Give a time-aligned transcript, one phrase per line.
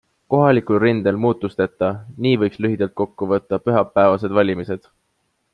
[0.33, 1.91] Kohalikul rindel muutusteta-
[2.27, 4.93] nii võiks lühidalt kokku võtta pühapäevased valimised.